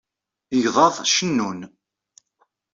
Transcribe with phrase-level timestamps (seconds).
[0.57, 1.59] Igḍaḍ cennun.